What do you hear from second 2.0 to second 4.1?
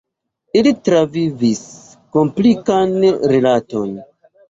komplikan rilaton.